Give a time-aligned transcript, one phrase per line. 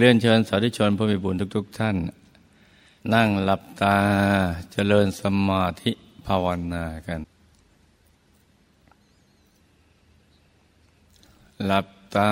[0.00, 1.96] เรียนเชิญสาธุชนผู้มีบุญทุก ๆ ท่าน
[3.12, 3.96] นั่งหลับตา
[4.72, 5.92] เจริญสมาธิ
[6.26, 7.20] ภาวนากัน
[11.66, 12.30] หลับตา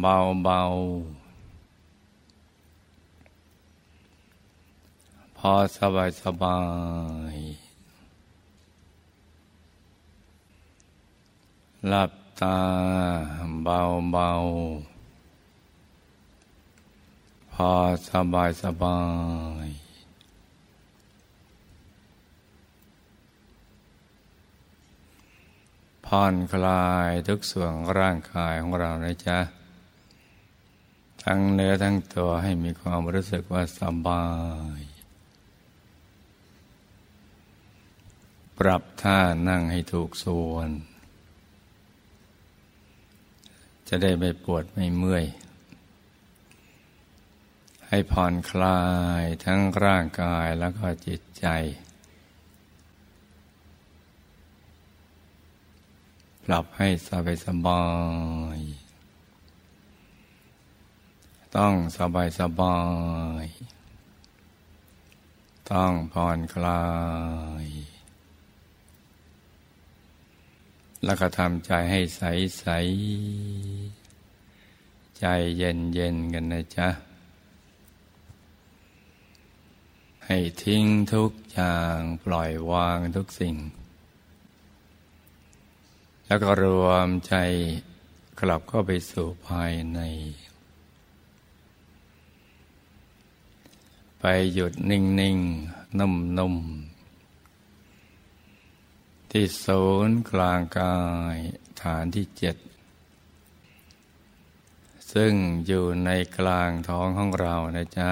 [0.00, 6.58] เบาๆพอสบายสบา
[7.34, 7.36] ย
[11.88, 12.58] หลับตา
[13.64, 14.91] เบาๆ
[17.54, 17.70] พอ
[18.10, 19.00] สบายสบา
[19.64, 19.66] ย
[26.06, 29.38] ผ่อนคลายทุกส่วนร่างกายของเรานะจ๊ะ
[31.24, 34.26] ทั้งเนื้อทั้งตัวให้มีความรู้สึกว่าสบา
[34.78, 34.80] ย
[38.58, 40.70] ปรับท่านั่งให้ถูกส่วน
[43.88, 45.24] จะได้ไม่ปวดไม่เมื่อย
[47.94, 48.82] ให้ผ่อนคลา
[49.22, 51.46] ยทั้งร่างกายแล้วก็จิตใจ
[56.44, 57.84] ปรับให้สบายสบา
[58.56, 58.58] ย
[61.56, 62.78] ต้องสบายสบา
[63.42, 63.46] ย
[65.72, 66.84] ต้องผ่อนคลา
[67.64, 67.66] ย
[71.04, 72.22] แล้วก็ทำใจให้ใส
[72.58, 72.66] ใส
[75.18, 75.24] ใจ
[75.56, 76.88] เย็นเย็นกันนะจ๊ะ
[80.34, 83.56] ให้ทิ้งทุกอย่างปล่อยวางทุกสิ่ง
[86.26, 87.34] แล้วก็รวมใจ
[88.40, 90.00] กลับเข้าไปสู่ภายใน
[94.18, 95.38] ไปหยุดนิ่งนิ่ง
[95.98, 96.56] นุ่มนุ่ม
[99.30, 100.96] ที่ศูนย์กลางกา
[101.34, 101.36] ย
[101.82, 102.56] ฐานที่เจ็ด
[105.12, 105.32] ซึ่ง
[105.66, 108.10] อยู่ในกลางท้องของเรานะจ๊ะ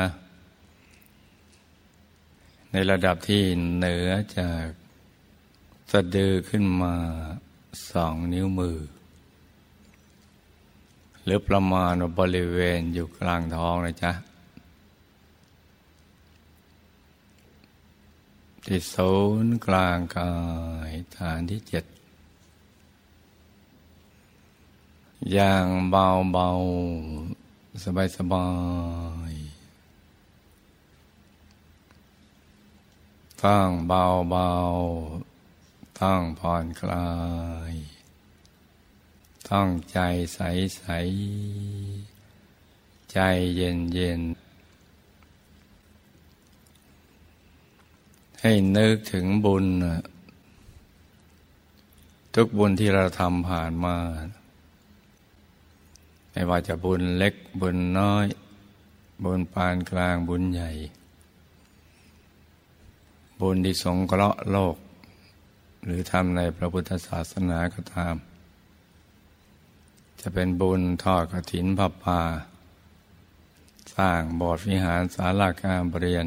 [2.73, 3.43] ในระดับที่
[3.77, 4.67] เหนือจาก
[5.91, 6.95] สะดือขึ้นมา
[7.91, 8.79] สองนิ้วมือ
[11.25, 14.13] หรือประมาณบริเวณอยู่กลางท้องนะจ๊ะ
[18.67, 19.15] ที่ศู
[19.45, 20.33] นย์กลางกา
[20.91, 21.85] ยฐานที่เจ็ด
[25.33, 26.49] อย่างเบาเบา
[27.85, 28.47] สบายสบา
[29.31, 29.40] ย
[33.45, 34.51] ตั้งเบาเบา
[36.01, 37.11] ตั้งผ่อนคลา
[37.73, 37.75] ย
[39.51, 39.99] ตั้งใจ
[40.35, 40.41] ใส
[40.77, 40.85] ใส
[43.13, 43.19] ใจ
[43.57, 44.21] เย็นเย็น
[48.41, 49.67] ให้นึกถึงบุญ
[52.35, 53.97] ทุกบุญที่เราทำผ่านมา
[56.31, 58.27] ไม่ว่าจะบุญเล็กบุญน้อย
[59.25, 60.71] บุญปานกลางบุญใหญ่
[63.41, 64.77] บุญที่สงเคราะห์โลก
[65.85, 68.15] หรือทำในพระพุทธศาสนาก็ตาม
[70.21, 72.21] จะเป็นบุญทอดกระถินพระป่า
[73.95, 76.27] สร้างบสถ์วิหารศาลาการเรียน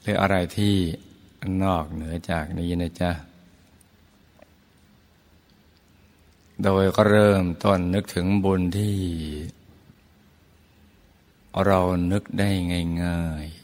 [0.00, 0.76] หรืออะไรที่
[1.62, 3.12] นอกเหนือจากนี้นะจ๊ะ
[6.62, 8.96] โดยก็เริ่มต้นนึกถึงบุญที่
[11.66, 11.78] เรา
[12.12, 12.48] นึกได้
[13.02, 13.61] ง่ายๆ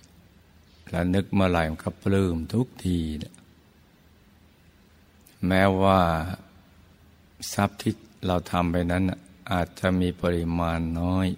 [0.90, 2.98] แล้วนึกเมื่อไหร่มันก็ปลื้มทุกที
[5.46, 6.00] แม้ว่า
[7.52, 7.92] ทรัพย์ที่
[8.26, 9.04] เราทำไปนั้น
[9.52, 11.28] อาจจะมีปริมาณน้อย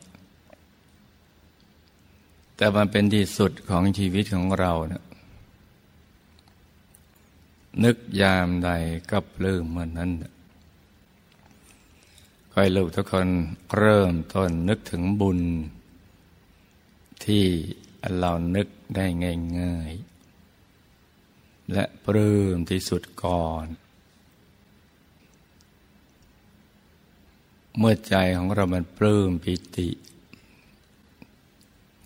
[2.57, 5.05] แต่มันเป็นที่สุดของชีวิตของเรานะ
[7.85, 8.71] นึกยามใด
[9.11, 10.11] ก็ปลื้มเมื่อนนั้น
[12.53, 13.29] คอยลูกทุกคน
[13.77, 15.41] เริ่มต้นนึกถึงบุญ
[17.25, 17.45] ที่
[18.19, 19.07] เรานึกได้
[19.59, 20.11] ง่ายๆ
[21.73, 23.67] และปลื้มที่สุดก่อน
[27.79, 29.89] เมื่อใจของเรามันปลื้มปิติ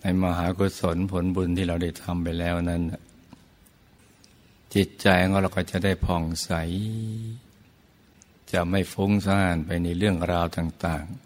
[0.01, 2.81] ในมหากุศลผลบุญที่เราได้ทำไปแล้วนั้น
[4.73, 6.51] จิตใจของเราก็จะได้ผ่องใส
[8.51, 11.25] จะไม่ฟุ้งซ่านไปในเรื่องราวต่าง ๆ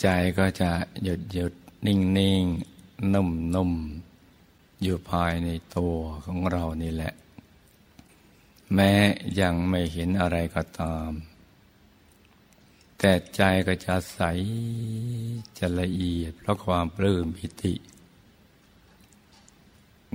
[0.00, 0.06] ใจ
[0.38, 0.70] ก็จะ
[1.02, 1.52] หยุดหยุด
[1.84, 2.44] นิ่งนิ่ง
[3.14, 3.72] นุ่มนุ่ม
[4.82, 7.12] อยู่ภายในตัวของเรานี่แหละ
[8.74, 8.92] แม้
[9.40, 11.10] ยังไม่เห็นอะไรก็ตาม
[12.98, 14.20] แต่ใจก็จะใส
[15.58, 17.74] จะละเอียดเพราะความปลื้มพิติ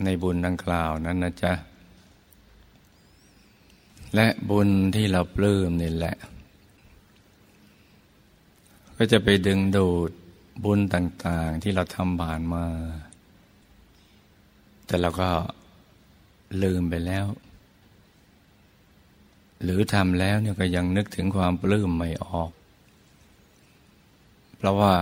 [0.04, 1.54] ในบุญดังกล่าวนั้นนะจ๊ะ
[4.16, 6.16] และบุญที่เราปลื้มนี่แหละ
[8.98, 10.12] ก็ก็จะไปดึงดูด
[10.64, 12.66] บุญต่างๆที่เราทำผ่านมา
[14.86, 15.30] แต่เราก็
[16.64, 17.26] ลืมไปแล้ว
[19.64, 22.52] หรือทำแล้วเนี่ยก็ยังนึกถึงความปลื้มไม่ออก
[24.58, 24.96] เพราะว่า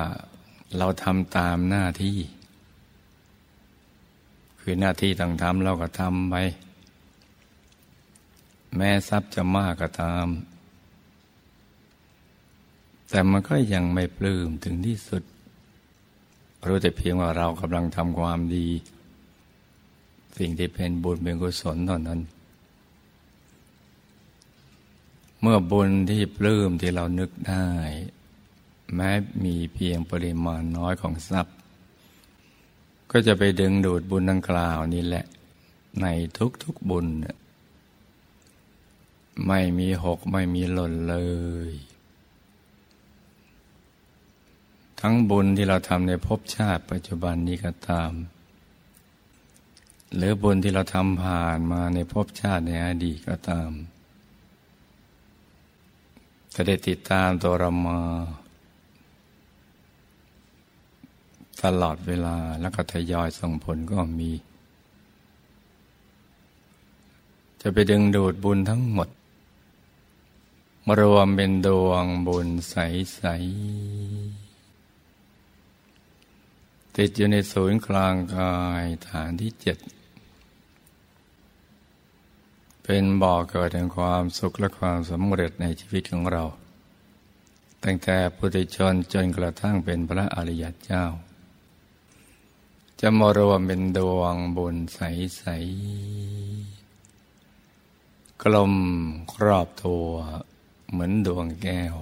[0.78, 2.18] เราทำตามหน้าที่
[4.60, 6.36] คือหน้าที่ต้องทำเราก็ทำไป
[8.76, 10.28] แม้ทรัพย์จะมากก็ตาม
[13.10, 15.24] แต่มันก็ยังไม่ปลื้มถึงที่สุด
[16.68, 18.68] รู้แต่เพียงว่าเรากำลังทำความดี
[20.38, 22.20] สิ่งที่เป็นบุญเป็นกุศลเท่านั้น
[25.42, 27.68] เมื่อบุญที่ปลื้มที่เรานึกได้
[28.96, 29.12] แม้
[29.44, 31.56] มีเพียงปริมาณน้อยของทรัพย์
[33.12, 35.26] ก็จะไปดึงดูดบุญดังกล่าวนี่แหละ
[36.02, 36.06] ใน
[36.64, 37.06] ทุกๆบุญ
[39.48, 41.18] ไม่มีหกไม่มีหล่นเล
[41.70, 41.72] ย
[45.00, 48.12] ทั้งบุญที่เราทำในภพชาติปัจจุบันนี้ก็ตาม
[50.16, 53.72] หรือบุญที่เราทำผ่านมาในภพชาติในอดีตก็ตาม
[56.54, 58.00] จะได้ติดตามตัวเรามา
[61.64, 64.32] ตลอดเวลาแล้วก็ทยอยส่งผลก็มี
[67.62, 69.10] จะไปดึงดูดบุญทั้งหมด
[70.86, 74.49] มารวมเป็นดวงบุญใส ๆ
[77.04, 79.78] ติดอยู่ในศูนย์กลางกายฐานที่เจ็ด
[82.84, 86.44] เป็นบ่อเกิดแห่งความสุขและความสำเร็จในชีวิตของเรา
[87.84, 91.06] ตั้งแต่ปุถุชนจนกระทั่งเป็นพระอริยเจ้า
[93.00, 95.44] จะมารวมเป็นดวงบุญใส
[97.00, 98.74] ๆ กลม
[99.34, 100.08] ครอบตัว
[100.90, 101.96] เหมือนดวงแก้ว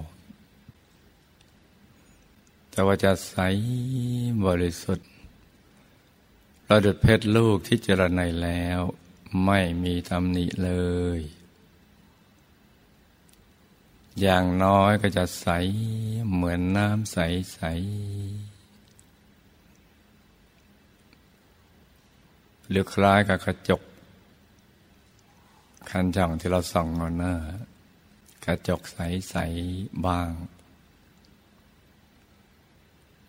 [2.78, 3.36] แต่ว่าจะใส
[4.46, 5.08] บริสุทธิ์
[6.66, 8.80] เราดุดเพชรลูกที่เจรไนแล้ว
[9.44, 10.70] ไม่มีตำหนิเล
[11.18, 11.20] ย
[14.20, 15.48] อย่างน้อยก็จะใส
[16.32, 23.82] เหมือนน้ำใสๆหรือคล้ายกับกระจก
[25.90, 27.34] คันจ่องที่เราส่องเงาหน้า
[28.44, 29.34] กระจกใส
[29.70, 30.30] ๆ บ้าง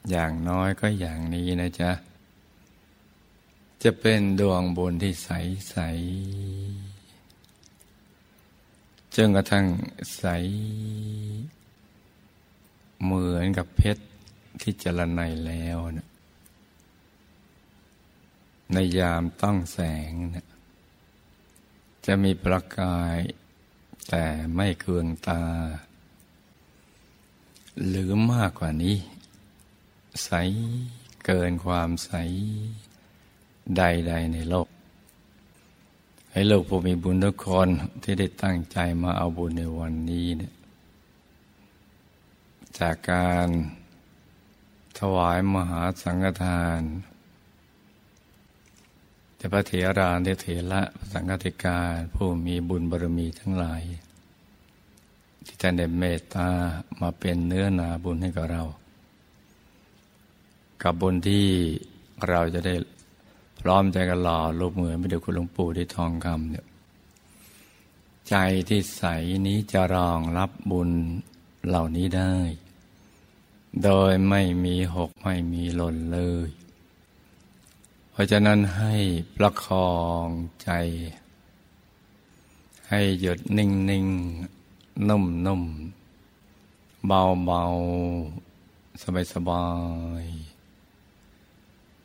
[0.09, 1.91] อย่างน้อยก็อย่างนี้นะจ๊ะ
[3.83, 5.89] จะเป็นดวงบุญที่ใสๆ
[9.15, 9.65] จนกระทั่ง
[10.17, 10.25] ใส
[13.03, 14.03] เหมือนกับเพชร
[14.61, 16.07] ที่จรนัยแล้วนะ
[18.73, 19.79] ในยามต้องแส
[20.09, 20.47] งนะ
[22.05, 23.17] จะมีประกาย
[24.09, 24.23] แต่
[24.55, 25.43] ไม่เคืองตา
[27.87, 28.97] หรือมากกว่านี้
[30.25, 30.31] ใส
[31.25, 32.11] เกินความใส
[33.77, 34.67] ใด ๆ ในโลก
[36.31, 37.67] ให้โลกผู้มีบุญทุกคน
[38.03, 40.53] ที่ได้ตั้งใจมาเอาบุญในวันนี้เนี่ย
[42.79, 43.47] จากการ
[44.99, 46.81] ถวายมหาสังฆทาน
[49.35, 53.81] แต่พระเถราเเถระสังฆติการผู้มีบุญบารมีทั้งหลาย
[55.45, 56.49] ที่ท่านได้เมตตา
[57.01, 58.63] มาเป็นเนื้อนาบุญให้กับเรา
[60.83, 61.45] กับบุญที่
[62.29, 62.75] เราจะได้
[63.59, 66.65] พร้อมใจกันหล่อรูปเหมือนไปดูคุณหลวงปู่ที่ทองคำเนี่ย
[68.29, 68.35] ใจ
[68.69, 69.03] ที่ใส
[69.47, 70.89] นี้จะรองรับบุญ
[71.67, 72.33] เหล่านี้ได้
[73.83, 76.49] โดยไม่มีหกไม่มีหล่นเลย
[78.11, 78.95] เพราะฉะนั้นให้
[79.35, 79.91] ประคอ
[80.25, 80.27] ง
[80.63, 80.69] ใจ
[82.89, 84.05] ให้หยุดนิ่งนิ่ง
[85.09, 85.63] นุ่มนุ่ม
[87.07, 87.63] เบาเบา
[89.01, 89.65] สบายสบา
[90.23, 90.25] ย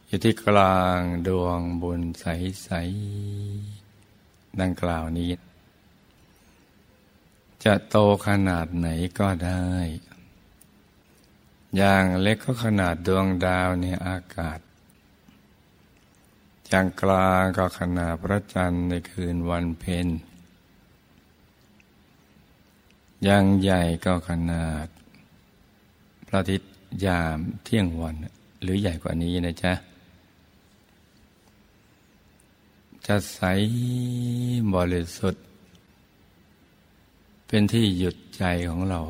[0.06, 2.24] อยู่ที่กลางดวงบุญใส
[2.64, 2.70] ใส
[4.60, 5.30] ดังกล่าวนี้
[7.64, 7.96] จะโต
[8.28, 9.66] ขนาดไหนก็ได้
[11.76, 14.58] อย่างเล็กก็ขนาดดวงดาวในอากาศ
[16.66, 20.06] อย่างกลางก็ขนาดพระจันทร์ในคืนวันเพ็ญ
[23.24, 24.86] อย่างใหญ่ก็ขนาด
[26.26, 26.72] พระอาทิตย์
[27.04, 28.14] ยามเที่ยงวัน
[28.62, 29.72] หรือใหญ่กว่านี้นะจ๊ะ
[33.06, 33.40] จะใส
[34.74, 35.44] บริสุทธิ์
[37.46, 39.00] เป็นที่หยุดใจของเรา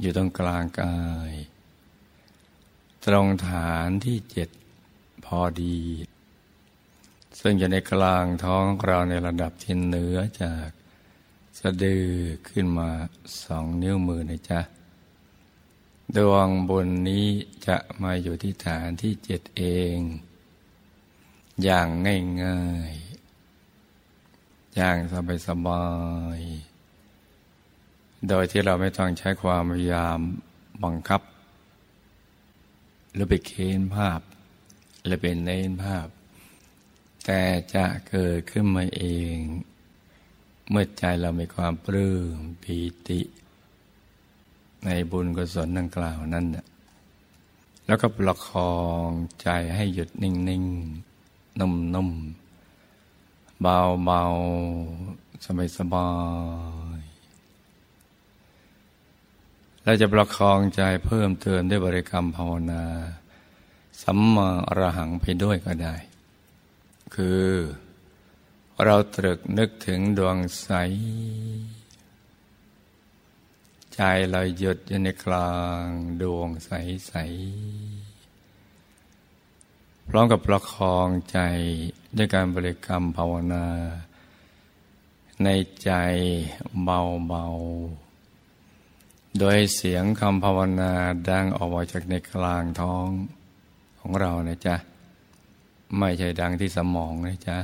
[0.00, 0.98] อยู่ตรงกลางกา
[1.30, 1.32] ย
[3.06, 4.48] ตรงฐานที่เจ็ด
[5.24, 5.78] พอดี
[7.40, 10.68] ซึ่งอยู่ในกลางท้องเราในระดับที่เหนือจาก
[11.58, 12.06] สะดือ
[12.48, 12.90] ขึ้นมา
[13.42, 14.60] สองนิ้วมือนะจ๊ะ
[16.16, 17.28] ดวงบุญนี้
[17.66, 19.64] จะมาอยู่ที่ฐานที่เจ็ดเอ
[19.96, 19.98] ง
[21.64, 21.88] อย่าง
[22.42, 24.96] ง่ายๆ อย่าง
[25.48, 25.86] สบา
[26.38, 30.18] ยๆ โดยที่เราไม่ต้องใช้ความพยายาม
[30.84, 31.22] บังคับ
[33.12, 34.20] หรือไปเค้นภาพ
[35.04, 36.06] หรือเป็นเน้นภาพ
[37.24, 37.42] แต่
[37.74, 39.36] จะเกิดขึ้นมาเอง
[40.70, 42.76] เมื่อใจเรามีความปลื้มปี
[43.08, 43.20] ติ
[44.84, 46.46] ในบุญกุศลดังกล่าวนั้น
[47.86, 49.08] แล้วก็ประคอง
[49.42, 51.07] ใจให้หยุดนิ่งๆ
[51.60, 56.10] นุ่มๆ เบาๆ สบา
[56.98, 57.08] ยๆ
[59.84, 62.84] เราจะประคองใจเพิ่มเติมด้วยบริกรรมภาวนา
[64.02, 65.94] สัมมาอรหังไปด้วยก็ได้
[67.14, 67.46] คือ
[68.84, 70.70] เราตรึกนึกถึงดวงใส
[73.94, 74.00] ใจ
[74.30, 75.84] เราหยุดอยู่ในกลาง
[76.22, 78.17] ดวงใสๆ
[80.10, 81.38] พร้อมกับประคองใจ
[82.16, 83.66] ด้วยการบริกรรมภาวนา
[85.44, 85.48] ใน
[85.84, 85.92] ใจ
[86.84, 90.92] เบาๆ โดยเสียงคำภาวนา
[91.30, 93.06] ดังออกมาจากในกลางท้อง
[94.00, 94.76] ของเรานะจ๊ะ
[95.98, 97.58] ไม่ใช่ดังที่สมองนะจ๊ะ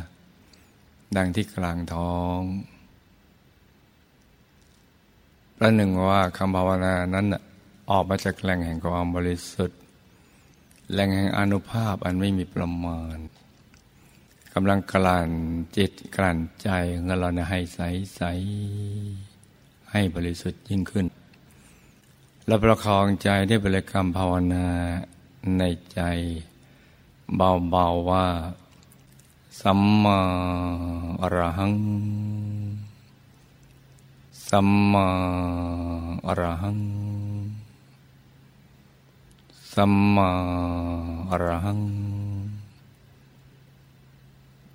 [1.16, 2.38] ดังที่กลางท้อง
[5.56, 7.26] ประหนึ่งว่าคำภาวนานั้น
[7.90, 9.80] ออกมาจากแหล่งแห่งความบริสุทธิ์
[10.92, 13.16] แหล่งแห่งอนุภาพอันไม่มีประมาณ
[14.54, 15.30] กำลังกลั่น
[15.76, 17.80] จิตกลั่นใจของเรานี่ยให้ใส
[18.16, 18.22] ใส
[19.90, 21.06] ให้บริสุทธิ์ยิ่งขึ้น
[22.46, 24.66] และประคองใจได้บริกรรมภาวนา
[25.58, 25.62] ใน
[25.92, 26.00] ใจ
[27.36, 28.26] เบาๆว่า
[29.60, 30.20] สัมมา
[31.20, 31.74] อรหัง
[34.48, 35.08] สัมมา
[36.26, 37.03] อรหัง
[39.78, 40.30] สัมมา
[41.30, 41.80] อรหัง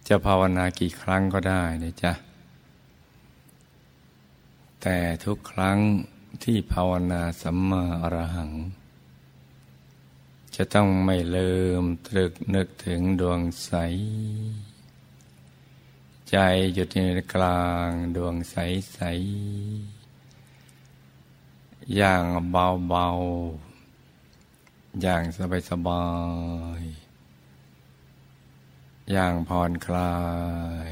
[0.08, 2.13] จะภาวนากี่ครั้งก็ได้นะจ๊ะ
[4.82, 5.77] แต่ทุกครั้ง
[6.44, 8.51] ที่ภาวนาสัมมาอรหัง
[10.56, 11.51] จะต้องไม่ลื
[11.82, 13.72] มตรึกนึกถึงดวงใส
[16.29, 16.38] ใจ
[16.74, 23.69] หยุดในกลางดวงใสๆอย่างเบาๆ
[25.01, 25.24] อย่าง
[25.69, 26.05] สบา
[26.79, 30.15] ยๆอย่างผ่อนคลา
[30.89, 30.91] ย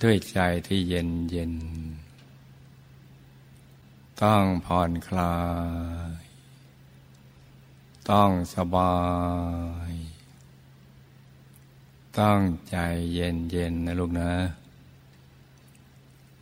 [0.00, 1.54] ด้วยใจที่เย็นเย็น
[4.22, 5.36] ต้องผ่อนคลา
[6.20, 6.22] ย
[8.10, 8.98] ต้องสบา
[9.90, 9.92] ย
[12.18, 12.76] ต้องใจ
[13.14, 14.30] เย็นเย็นนะลูกนะ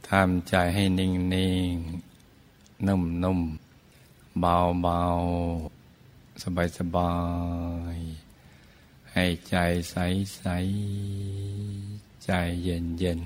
[0.09, 1.75] ทำใจให้นิ่งนิ่ง
[2.87, 3.41] นุ่มนุ่ม
[4.41, 5.01] เบาเบา
[6.43, 7.15] สบายสบา
[7.95, 7.97] ย
[9.13, 9.57] ให้ใจ
[9.91, 9.97] ใส
[10.37, 10.45] ใส
[12.25, 12.31] ใจ
[12.63, 13.21] เย็นเย็น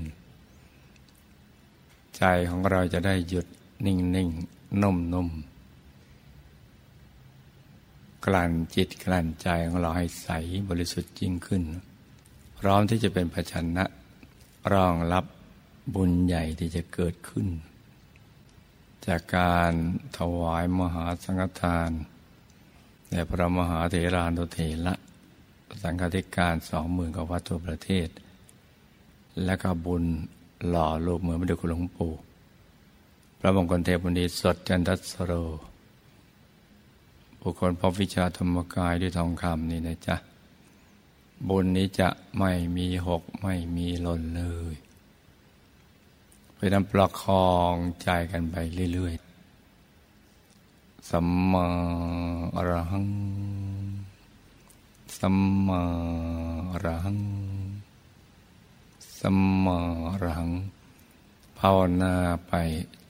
[2.16, 3.46] ใจของเราจะได้หยุด
[3.86, 4.28] นิ่งนิ่ง
[4.82, 5.28] นุ่มนุ่ม
[8.26, 10.28] กลั่นจิตกลั่นใจของเราให้ใส
[10.68, 11.62] บริสุทธิ์ยิ่งขึ้น
[12.58, 13.84] พร้อมที่จะเป็นภาชนะ
[14.72, 15.24] รองรับ
[15.94, 17.46] บุญใหญ่ที่จะเกิดขึ้น
[19.06, 19.72] จากการ
[20.18, 21.90] ถวายมหาสังฆทาน
[23.08, 24.94] แด่พระมหาเถรานุเถระ
[25.82, 28.08] สังฆธิการสองหมื่นกว่าวัดทั่วประเทศ
[29.44, 30.04] และก็บุญ
[30.68, 32.12] หล่อรูปเหมือนพระเดชคุณหลวงปู่
[33.38, 35.32] พระมงคลเทพบุญดีสดจันทัสโร
[37.40, 40.16] บุคคลพบวิชาธรรมกายด้วยทองคำนี่นะจ๊ะ
[41.48, 44.74] บุญนี้จะไม่มีหกไม่มีหล่นเลย
[46.62, 48.56] ไปนำประคองใจกันไป
[48.92, 51.66] เรื่อยๆ สัมมา
[52.56, 53.08] อรหัง
[55.18, 55.36] สัม
[55.66, 55.82] มา
[56.72, 57.20] อรหัง
[59.20, 60.50] สัมมาอรหัง
[61.58, 62.14] ภาวนา
[62.48, 62.52] ไป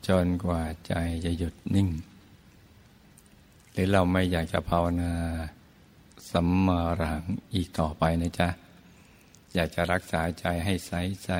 [0.06, 0.92] จนกว่าใจ
[1.24, 1.88] จะหยุดนิ่ง
[3.72, 5.12] หรือเราไม่อยากจะภาวนา
[6.30, 7.22] สัมมารัง
[7.54, 8.48] อีกต่อไปนะจ๊ะ
[9.54, 10.92] อยากจะรักษาใจให้ใส
[11.24, 11.30] ใส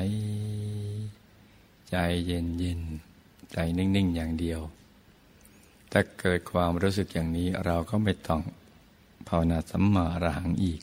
[1.91, 2.81] ใจเย็นเย็น
[3.53, 4.61] ใจนิ่ง ๆ อย่างเดียว
[5.93, 8.43] ถ้าเกิดความรู้สึกอย่างนี้เราก็ไม่ต้อง
[9.29, 10.81] ภาวนาสัมมาระหังอีก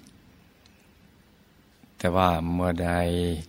[1.98, 2.90] แต่ว่าเมื่อใด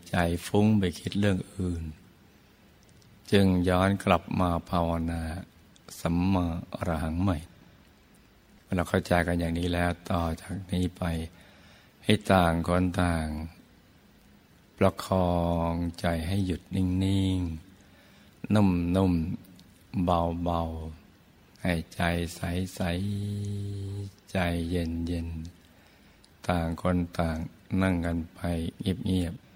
[0.08, 1.82] ใจฟุ้งไปคิดเรื่องอื่น
[3.32, 5.22] จึงย้อนกลับมาภาวนา
[6.00, 7.38] สัมมาอรหังใหม่
[8.76, 11.02] เราเข้าใจกันอย่างนี้แล้วต่อจากนี้ไป
[12.04, 13.26] ให้ต่างคนต่าง
[14.78, 15.30] ประคอ
[15.70, 16.86] งใจให้หยุดนิ่
[17.36, 20.62] งๆ นุ่มๆ เบา
[21.62, 22.00] ให้ใจ
[22.36, 22.40] ใส
[22.74, 24.38] ใใจ
[24.70, 27.38] เย็นๆ ต่างคนต่าง
[27.82, 28.40] นั่งกันไป
[28.80, 29.47] เงียบๆ